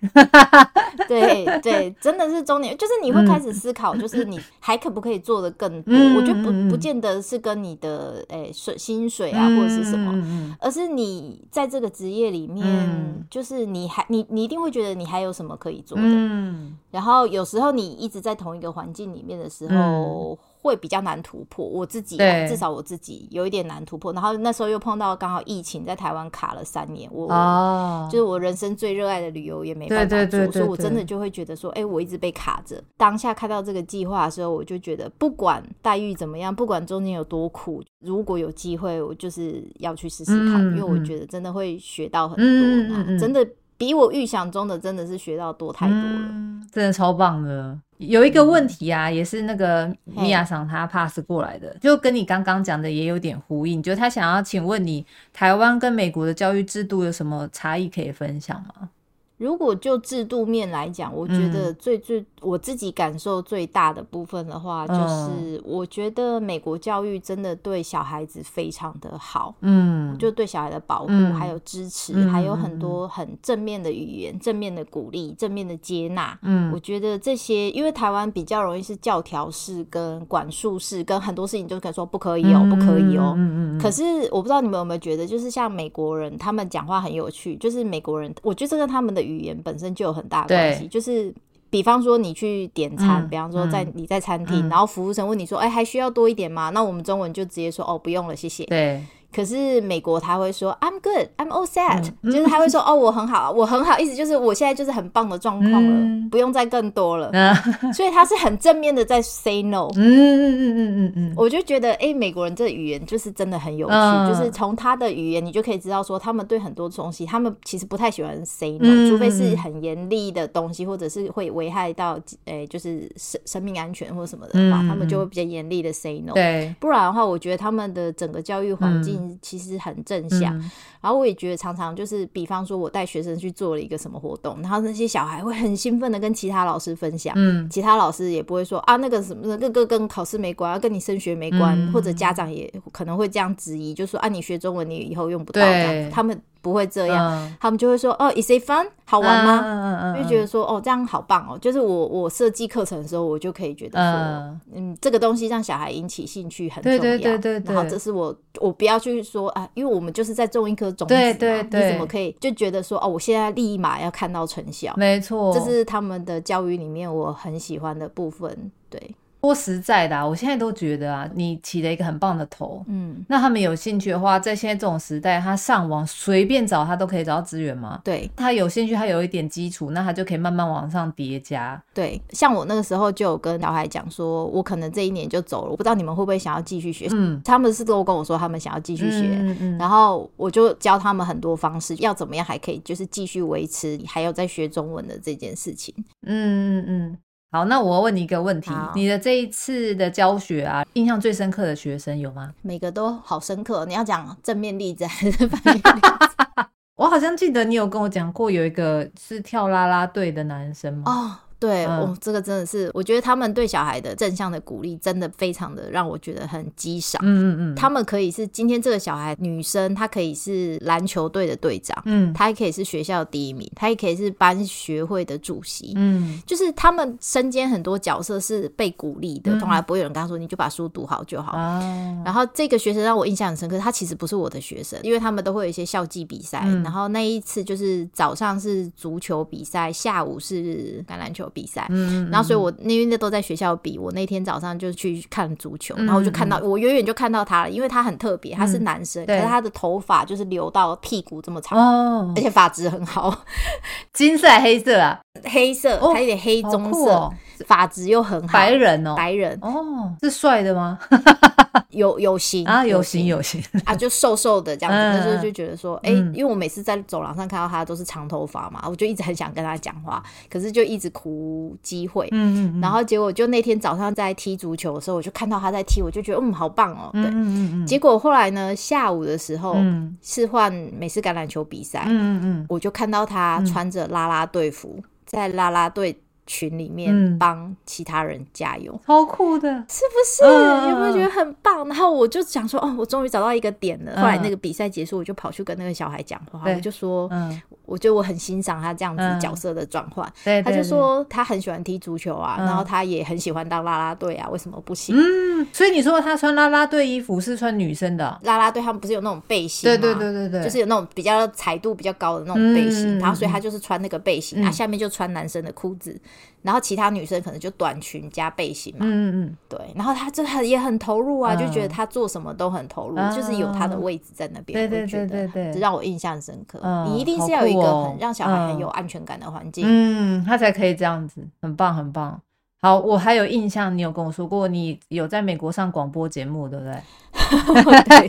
[1.07, 5.91] 对对，真的是中年，就是你会开始思考，就是你 还可不可以做的更多？
[5.95, 16.03] 嗯、我觉得不不见得是跟你的诶水薪水啊或者是什么，嗯、而是你在这个职业里面，嗯、就是你还你你一定会觉得你还有什么可以做的。
[16.05, 20.37] 嗯，然后有时候你一直在同一个环境里面的时候。
[20.63, 21.65] 会比较难突破。
[21.65, 24.13] 我自己、啊，至少我自己有一点难突破。
[24.13, 32.81] 然后那时候又碰到刚好疫情，在台湾卡了三年，我、哦、就是我人生最热爱的旅游也没办法做，所以我真的就会觉得说，哎、欸，我一直被卡着。
[32.95, 43.45] 当下看到这个计划的时候，我就觉得不管待遇怎么样，不管中间有多苦，如果有机会，我就是要去试试看、嗯，因为我觉得真的会学到很多，嗯嗯嗯、真的。
[43.83, 47.77] 比我预想中的真的是学到多太多了，嗯、真的超棒的。
[47.97, 53.83] 有一个问题啊，嗯、也是那个米娅桑他 pass 过来的，就跟你刚刚讲的也有点呼应。
[53.83, 58.89] 就他想要请问你，台湾跟美国的教育制度有什么差异可以分享吗？
[59.37, 76.37] 如果就制度面来讲，我觉得最最、嗯、我自己感受最大的部分的话，就是我觉得美国教育真的对小孩子非常的好，嗯，就对小孩的保护、嗯、还有支持、嗯，还有很多很正面的语言、正面的鼓励、正面的接纳。
[76.43, 83.33] 嗯，我觉得这些，因为台湾比较容易是教条式跟管束式，跟很多事情就可以说不可以哦、不可以哦、喔。
[83.35, 83.81] 嗯嗯。
[83.81, 91.33] 可是我不知道你们有没有觉得，就是像美国人，他们讲话很有趣，就是美国人，我觉得这跟他们的语言本身就有很大的关系，就是
[91.69, 99.03] 比方说你去点餐，嗯、比方说在你在餐厅、嗯，然后服务生问你说：“哎、欸，还需要多一点吗？”那我们中文就直接说：“哦，不用了，谢谢。”对。
[99.33, 107.31] 可是美国他会说 I'm good, I'm all set，、嗯、就是他会说哦，我很好，我很好，意思就是我现在就是很棒的状况了、嗯，不用再更多了。
[107.33, 107.55] 嗯、
[107.93, 109.89] 所以他是很正面的在 say no。
[109.95, 126.33] 嗯嗯嗯嗯嗯嗯，我就觉得哎、欸，美国人这语言就是真的很有趣，嗯、就是从他的语言你就可以知道说，他们对很多东西，他们其实不太喜欢 say no，、嗯、除非是很严厉的东西，或者是会危害到哎、欸，就是生生命安全或什么的话，嗯、他们就会比较严厉的 say no。
[126.33, 129.22] 对，不然的话，我觉得他们的整个教育环境。
[129.41, 145.61] 其实很正向、嗯，然后我也觉得常常就是，比方说我带学生去做了一个什么活动，然后那些小孩会很兴奋的跟其他老师分享，嗯，其他老师也不会说啊那个什么那个跟考试没关，跟你升学没关、嗯，或者家长也可能会这样质疑，就说啊你学中文你以后用不到。
[145.61, 146.41] 这样，他们。
[146.63, 148.87] 不会这样、嗯，他们就会说哦，Is it fun？
[149.03, 149.61] 好玩吗？
[149.61, 151.59] 嗯嗯嗯、就觉得说哦，这样好棒哦。
[151.61, 156.97] 就是我我设计课程的时候，我就可以觉得说，嗯，嗯这个东西让小孩引起兴趣很重要。
[156.97, 157.75] 对对对对。
[157.75, 164.93] 然后这是我我不要去说啊，因为我们就是在种一颗种子嘛，对对对，你怎么可以就觉得说哦，我现在立马要看到成效？
[164.95, 168.71] 没错，这是他们的教育里面我很喜欢的部分。
[168.89, 169.13] 对。
[169.43, 172.81] 说实在的啊，我现在都觉得啊，你起了一个很棒的头。
[172.87, 177.99] 嗯，那他们有兴趣的话，在现在这种时代，他上网随便找，他都可以找到资源吗？
[178.05, 181.81] 对，他有兴趣，他有一点基础，那他就可以慢慢往上叠加。
[181.93, 187.09] 对，像我那个时候就有跟小孩讲说，我可能这一年就走了，我不知道你们会不会想要继续学。
[187.11, 189.27] 嗯， 他们是都跟我说，他们想要继续学。
[189.41, 189.77] 嗯嗯。
[189.77, 195.93] 然后我就教他们很多方式，要怎么样还可以，就是继续维持，还有在学中文的这件事情。
[196.25, 197.17] 嗯嗯嗯。
[197.53, 202.51] 好，那我问你一个问题：你的这一次的教学啊，印象最深刻的学生有吗？
[202.63, 203.85] 每个都好深刻。
[203.85, 206.65] 你要讲正面例子 还是反面例子？
[206.97, 211.03] 我好像记得你有跟我讲过，有一个是跳啦啦队的男生吗？
[211.05, 211.37] 哦。
[211.63, 217.21] 对，哦、这个真的是，我觉得他们对小孩的正向的鼓励，真的非常的让我觉得很激赏。
[217.23, 231.53] 嗯嗯嗯，他们可以是今天这个小孩女生，她可以是篮球队的队长，嗯，她也可以是学校第一名，她也可以是班学会的主席，嗯，就是他们身兼很多角色是被鼓励的，从、嗯、来不会有人跟他说你就把书读好就好。
[231.55, 241.49] 嗯、然后这个学生让我印象很深刻，他其实不是我的学生，因为他们都会有一些校际比赛、嗯，然后那一次就是早上是足球比赛，下午是橄榄球。
[241.53, 253.43] 比赛，嗯，然后所以我因为那都在学校比，我那天早上就去看足球，嗯、然后我就看到我远远就看到他了，因为他很特别，他是男生，嗯、可是他的头发就是留到屁股这么长，哦，而且发质很好，
[254.11, 255.19] 金色还黑色啊？
[255.45, 257.11] 黑色，还有点黑棕色。
[257.11, 257.33] 哦。
[257.67, 259.57] 发质又很好，白人哦，白人。
[259.61, 260.99] 哦，是帅的吗？
[261.91, 263.63] 有有型啊，有型有型。
[263.85, 265.17] 啊，就瘦瘦的这样子。
[265.17, 272.27] 那时候就觉得说，哎、因为我每次在走廊上看到他都是长头发嘛，我就一直很想跟他讲话，可是就一直苦无机会。
[272.31, 272.81] 嗯嗯。
[272.81, 277.09] 然后结果就那天早上在踢足球的时候，我就看到他在踢，我就觉得嗯，好棒哦。
[277.11, 277.23] 对。
[277.23, 277.85] 嗯嗯嗯。
[277.85, 279.75] 结果后来呢，下午的时候
[280.21, 282.05] 是换美式橄榄球比赛。
[282.07, 282.65] 嗯嗯。
[282.69, 286.17] 我就看到他穿着啦啦队服，在啦啦队。
[286.45, 290.89] 群里面帮其他人加油，超、嗯、酷的，是不是、嗯？
[290.89, 291.87] 有没有觉得很棒？
[291.87, 294.11] 然后我就想说，哦，我终于找到一个点了。
[294.15, 300.29] 嗯、后来那个比赛结束，我就跑去跟那个小孩讲话，我就说，嗯，我觉得我很欣赏他这样子角色的转换。
[300.63, 305.15] 他就说他很喜欢踢足球啊，然后他也很喜欢当啦啦队啊，为什么不行？
[305.17, 309.97] 嗯，所以你说他穿啦啦队衣服是穿女生的、啊、啦啦队，他们不是有那种背心吗？
[309.97, 316.19] 对对对对对，就是有那种比较彩度比较高的那种背心，嗯、然后所以他就是穿那个背心，嗯、然后下面就穿男生的裤子。
[316.61, 326.79] 然后其他女生可能就短裙加背心嘛，嗯嗯对，然后她就很也很投入啊，就觉得她做什么都很投入，就是有她的位置在那边，对对对对对，让我印象深刻。
[327.07, 332.39] 你一定是要有一个很让小孩很有安全感的环境，嗯，他才可以这样子，很棒很棒。
[332.83, 336.93] 好，我还有印象，你有跟我说过，你有在美国上广播节目，对不对？
[338.09, 338.27] 对，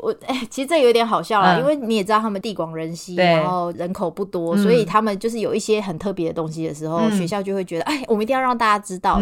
[0.00, 9.20] 我哎、欸，其实这有点好笑啦，嗯、因为你也知道他们地广人稀，然后人口不多，嗯、所以他们就是有一些很特别的东西的时候，嗯、学校就会觉得，哎，我们一定要让大家知道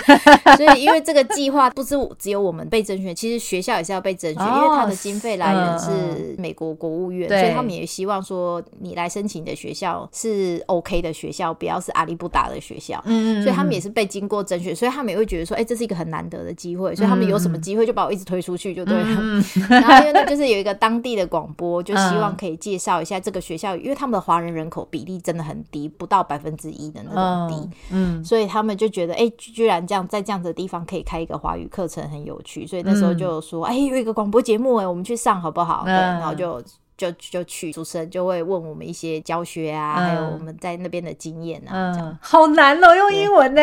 [0.56, 13.02] 所以，因为这个计划不是只有我们被甄选，其实学校也是要被甄选，哦、因为他的经费来源是美国国务院，嗯、所以他们也希望说你来申请的学校是 OK 的学校，不要是阿里不达的学校。
[13.06, 18.70] 嗯，所以他们也是被经过甄选，所以他们也会觉得说，哎，这是一个很难得的机会，所以他们有什么机会就把我一直推出去。
[18.80, 35.82] 就对了，嗯、 然后因为那就是有一个当地的广播，就希望可以介绍一下这个学校，嗯、因为他们的华人人口比例真的很低，不到百分之一的那种低，嗯，所以他们就觉得，哎、欸，居然这样在这样的地方可以开一个华语课程，很有趣，所以那时候就说，哎、有一个广播节目，哎，我们去上好不好？
[35.84, 36.62] 对，然后就
[37.00, 43.62] 就就去，主持人就会问我们一些教学啊，嗯、还有我们在那边的经验啊，嗯、这样好难哦，用英文呢。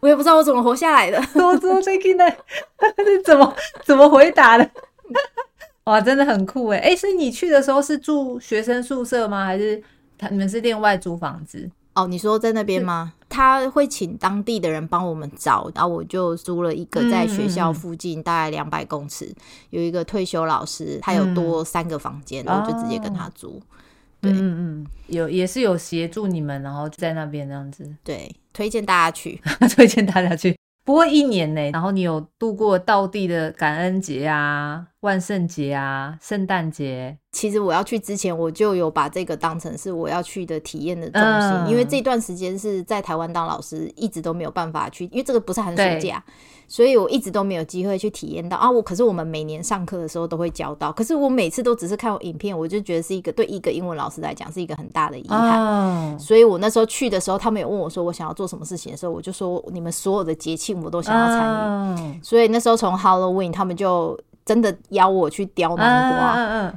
[0.00, 4.70] 我也不知道我怎么活下来的，多做最近的， 你怎么怎么回答的？
[5.84, 6.78] 哇，真的很酷哎！
[6.78, 9.46] 哎，所以你去的时候是住学生宿舍吗？
[9.46, 9.82] 还是
[10.18, 11.70] 他你们是另外租房子？
[11.94, 13.14] 哦，你说在那边吗？
[13.30, 19.36] 是他会请当地的人帮我们找，然后我就租了一个在学校附近大概两百公尺，嗯、
[19.70, 23.62] 有一个退休老师，他有多三个房间，然后、嗯、就直接跟他租。
[24.20, 27.88] 对，嗯嗯，有也是有协助你们，然后在那边这样子。
[28.04, 29.40] 对，推荐大家去，
[29.74, 30.54] 推荐大家去。
[30.84, 37.16] 不过一年呢，然后你有度过道地的感恩节啊、万圣节啊、圣诞节。
[37.32, 46.22] 其实我要去之前，我就有把这个当成是我要去的体验的中心，嗯、因为这段时间是在台湾当老师，一直都没有办法去，因为这个不是寒暑假。
[46.70, 48.70] 所以我一直都没有机会去体验到啊！
[48.70, 56.12] 我可是我们每年上课的时候都会教到，可是我每次都只是看影片，我就觉得是一个对一个英文老师来讲是一个很大的遗憾。
[56.12, 56.20] Oh.
[56.20, 62.12] 所以我那时候去的时候，他们有问我说我想要做什么事情的时候，我就说你们所有的节庆我都想要参与。
[62.12, 62.22] Oh.
[62.22, 66.72] 所以那时候从 Halloween 他们就真的邀我去雕南瓜。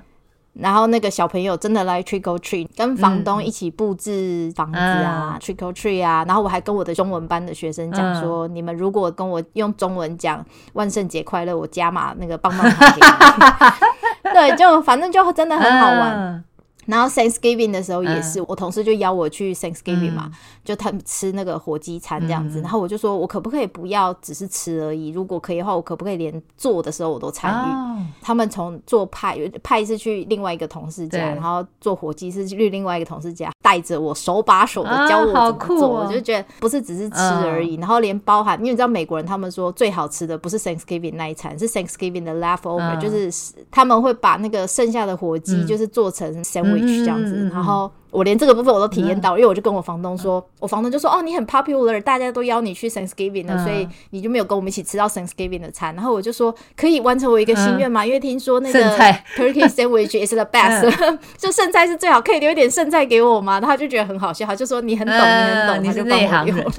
[0.55, 0.63] Oh.
[0.65, 6.23] 然后那个小朋友真的来 trick or treat，跟房东一起布置房子啊、嗯、trick or treat 啊。
[6.27, 14.31] 然后我还跟我的中文班的学生讲说，嗯、你们如果跟我用中文讲万圣节快乐，我加码那个棒棒糖给你。
[14.33, 16.15] 对，就反正就真的很好玩。
[16.15, 16.43] 嗯
[16.85, 25.09] 然后 Thanksgiving 的时候也是，嗯、我同事就邀我去 Thanksgiving 嘛，嗯、就他们吃那个火鸡餐这样子，嗯、然后我就说，我可不可以不要只是吃而已？
[25.09, 27.71] 如果可以的话，我可不可以连做的时候我都参与？
[27.71, 36.03] 哦、他们从做派，派是去另外一个同事家，然后做火鸡是去另外一个同事家，带着我手把手的教我怎么做，哦。
[36.03, 43.31] 哦、我就觉得不是只是吃而已，嗯、然后连包含，因为你知道美国人他们说最好吃的不是 Thanksgiving 那一餐，是 Thanksgiving 的 leftover，、嗯、就是
[43.71, 46.43] 他们会把那个剩下的火鸡就是做成
[46.77, 47.03] sandwich。
[47.03, 55.93] 这样子，然后我连这个部分我都体验到，因为我就跟我房东说，我房东就说，哦，你很 popular，大家都邀你去 Thanksgiving 的，所以你就没有跟我们一起吃到 Thanksgiving 的餐。
[55.95, 58.05] 然后我就说，可以完成我一个心愿吗？
[58.05, 58.79] 因为听说那个
[59.35, 63.53] Turkey sandwich is the best， 就剩菜是最好，可以留一点剩菜给我吗？
[63.53, 66.73] 然后他就觉得很好笑，他就说你很懂，你很懂，你就帮我留了。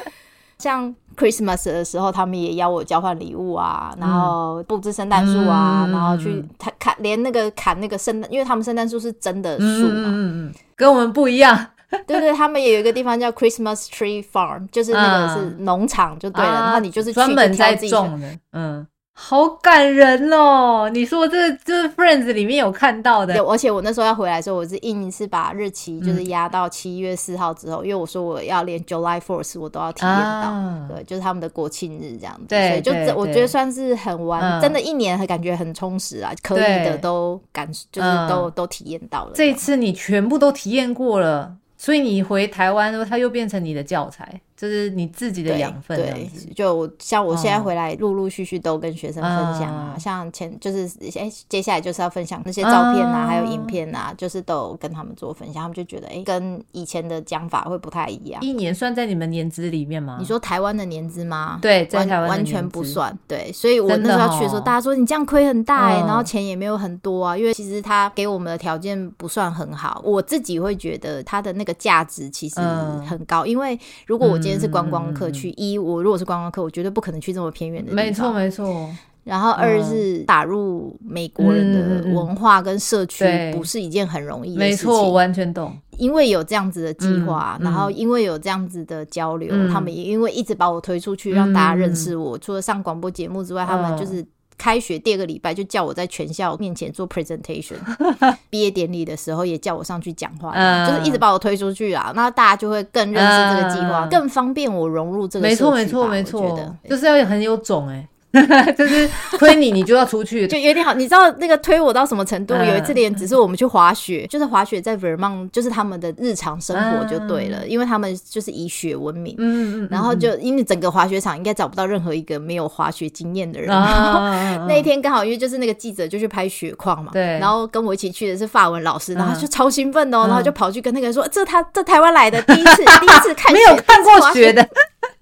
[0.60, 11.66] 像 Christmas 的时候，他们也邀我交换礼物啊，然后布置圣诞树啊，嗯、然后去砍砍，连那个砍那个圣诞，因为他们圣诞树是真的树嘛，嗯，跟我们不一样。
[12.06, 18.86] 对对，他们也有一个地方叫 Christmas Tree Farm，就是那个是农场就对了，嗯、然后你就是专门在种的，嗯。
[19.22, 20.88] 好感人哦！
[20.90, 39.32] 你说这这就是 Friends 里面有看到的，而且我那时候要回来的时候，我是硬是把日期就是压到七月四号之后，嗯、因为我说我要连 July Fourth 我都要体验到，啊、对，就是他们的国庆日这样子，对，所以就这我觉得算是很完，嗯、真的一年感觉很充实啊，可以的都感就是都、嗯、都体验到了。
[39.34, 41.54] 这一次你全部都体验过了。
[41.76, 45.96] 所以你回台湾之后，它又变成你的教材，就是你自己的养分。
[45.96, 50.86] 对，就像我现在回来，陆陆续续都跟学生分享啊，像前就是
[51.18, 58.42] 哎，接下来就是要分享那些照片啊，还有影片啊，就是都有跟他们做分享，他们就觉得哎，跟以前的讲法会不太一样。
[58.42, 60.18] 一年算在你们年资里面吗？
[60.20, 61.58] 你说台湾的年资吗？
[61.62, 63.18] 对，在台湾完全不算。
[63.26, 71.70] 对，所以我那时候去的时候，大家说你这样亏很大哎，然后钱也没有很多啊，因为其实他给我们的条件不算很好，我自己会觉得他的那个。
[71.80, 72.60] 价值其实
[73.08, 78.04] 很高，因为如果我今天是观光客去，一我如果是观光客，我绝对不可能去这么偏远的地方。
[78.04, 78.88] 没错，没错。
[79.22, 83.24] 然后二是打入美国人的文化跟社区，
[83.54, 84.88] 不是一件很容易的事情。
[84.88, 85.76] 没错，我完全懂。
[85.98, 92.38] 因为有这样子的计划，然后因为有这样子的交流，他们也因为一直把我推出去，让大家认识我。
[92.38, 94.24] 除了上广播节目之外，他们就是。
[94.60, 97.76] 开学第二个礼拜就叫我在全校面前做 presentation，
[98.50, 105.48] 毕业典礼的时候也叫我上去讲话，嗯、就是一直把我推出去啊，那大家就会更认识这个计划，嗯、更方便我融入这个。
[105.48, 108.08] 没错，没错，没错，就是要很有种哎、欸。
[108.78, 109.08] 就是
[109.38, 110.94] 推你，你就要出去， 就有点好。
[110.94, 112.54] 你知道那个推我到什么程度？
[112.54, 119.34] 有一次连只是我们去滑雪，就是滑雪在 Vermont，就是他们的日常生活就对了，因为他们就是以雪闻名。
[119.38, 119.88] 嗯嗯。
[119.90, 123.68] 然后就因为整个滑雪场应该找不到任何一个没有滑雪经验的人。
[123.68, 124.20] 然后
[124.68, 127.38] 那一天刚好因为就是那个记者就去拍雪况嘛，对。
[127.38, 134.66] 然后跟我一起去的是法文老师，然后就超兴奋哦，然后就跑去跟那个人说：“这他这台湾来的第一次， 第一次看雪，没有看过雪的。”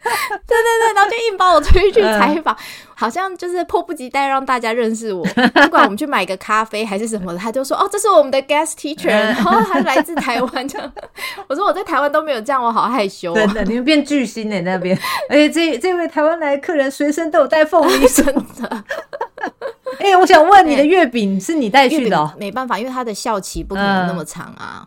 [0.47, 2.57] 对对对，然后就硬把我推去采访，
[2.95, 5.25] 好像就是迫不及待让大家认识我。
[5.25, 10.93] 不管我们去买个咖啡还是什么的，他就说：“哦，这是我们的 guest teacher，然后他来自台湾。”这样，
[11.49, 13.35] 我说我在台湾都没有这样，我好害羞。
[13.35, 14.99] 真的，你们变巨星呢那边，
[15.31, 18.85] 而且这这位台湾来的客人随身都有带凤梨，真的。
[20.01, 22.33] 哎，我想问你的月饼是你带去的哦？
[22.39, 24.87] 没办法，因为他的校期不可能那么长啊。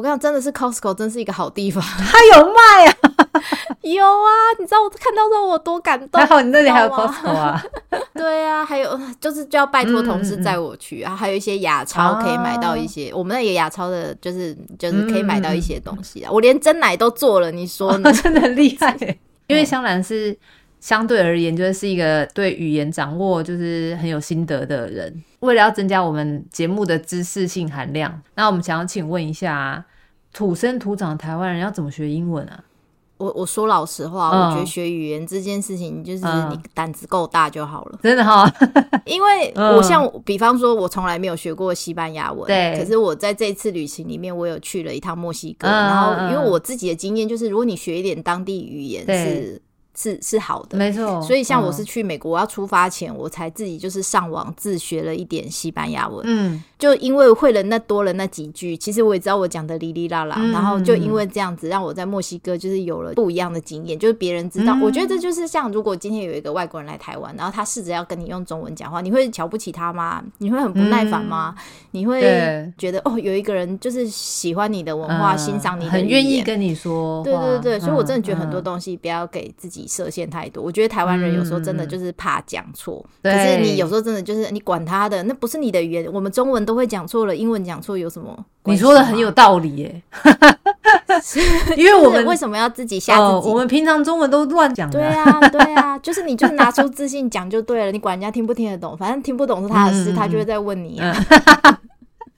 [0.00, 2.96] 我跟你讲，真的是 Costco，真是一个好地方，它有卖啊。
[3.82, 4.28] 有啊，
[4.58, 6.18] 你知道我看到时候我多感动。
[6.18, 7.62] 还好你那里还有 Costco 啊。
[8.14, 16.30] 对啊，还有就是就要拜托同事载我去啊，还有一些亚超可以买到一些，我们那个亚超的就是就是可以买到一些东西啊。
[16.32, 18.10] 我连真奶都做了，你说呢？
[18.22, 18.96] 真的很厉害。
[19.48, 20.34] 因为香兰是
[20.80, 25.22] 相对而言就是是一个对语言掌握就是很有心得的人。
[25.40, 29.82] 为了要增加我们节目的知识性含量，那我们想要请问一下，
[30.32, 32.64] 土生土长的台湾人要怎么学英文啊？
[33.18, 37.98] 我我说老实话，嗯、我觉得学语言这件事情，就是你胆子够大就好了。
[38.02, 38.50] 真的哈，
[39.04, 42.78] 因为我像、嗯、比方说，我从来没有学过西班牙文，对。
[42.78, 49.60] 可是我在这次旅行里面，我有去了一趟墨西哥，嗯、然后因为我自己的经验就是，如果你学一点当地语言是。
[50.00, 51.20] 是是好的，没错。
[51.20, 56.22] 所以像我是去美国，我要出发前，我才自己就是上网自学了一点西班牙文。
[56.24, 60.36] 嗯，就因为会了那多了那几句，其实我也知道我讲的哩哩啦啦。
[60.52, 64.74] 然后就因为这样子，让我在墨西哥就是有了不一样的经验，就是别人知道。
[64.80, 70.24] 我觉得这就是像如果今天有一个外国人来台湾，然后他试着要跟你用中文讲话，你会瞧不起他吗？
[70.38, 71.54] 你会很不耐烦吗？
[71.90, 72.22] 你会
[72.78, 77.22] 觉得哦，有一个人就是喜欢你的文化，欣赏你的，很愿意跟你说。
[77.22, 83.04] 对对对，所以我真的觉得很多东西不要给自己设限太多，我觉得台湾人有时候真的就是怕讲错。
[83.22, 86.08] 可是你有时候真的就是你管他的，那不是你的语言。
[86.12, 88.44] 我们中文都会讲错了，英文讲错有什么？
[88.64, 90.02] 你说的很有道理耶
[91.76, 93.48] 因为我们为什么要自己吓自己？
[93.48, 94.88] 我们平常中文都乱讲。
[94.90, 97.90] 对啊， 对啊，就是你就拿出自信讲就对了。
[97.90, 101.12] 你管人家听不听得懂，反正听不懂是他的事，他就会再问你啊。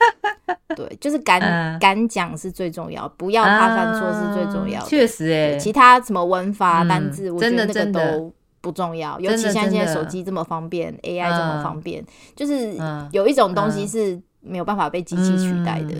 [0.76, 4.88] 对，就是敢敢讲是最重要，不要怕犯错是最重要的。
[4.88, 9.18] 确实，哎，其他什么文法、单字，我觉得那个都不重要。
[9.20, 12.74] 尤其像现在手机这么方便，AI 这么方便，就是
[13.12, 15.94] 有一种东西是没有办法被机器取代的，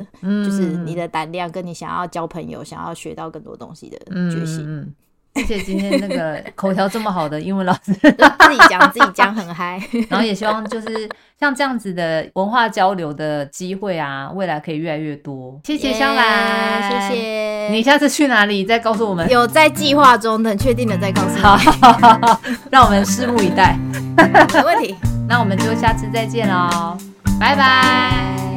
[0.45, 3.99] 就是你的胆量跟你想要交朋友、想要学到更多东西的
[4.31, 4.95] 决心。
[5.35, 11.09] 谢谢今天那个 口条这么好的英文老师， 自己讲自己讲很嗨，然后也希望就是
[11.41, 15.59] 像这样子的文化交流的机会啊，未来可以越来越多。
[15.65, 17.69] 谢谢香兰谢谢。
[17.71, 19.29] 你下次去哪里再告诉我们？
[19.31, 21.59] 有在计划中，等确定了再告诉好，
[22.71, 23.79] 让我们拭目以待。
[24.53, 24.95] 没问题，
[25.29, 26.99] 那我们就下次再见喽，
[27.41, 28.52] 拜拜。